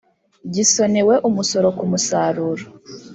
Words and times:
Gisonewe 0.53 1.15
umusoro 1.29 1.67
ku 1.77 1.83
musaruro 1.91 2.63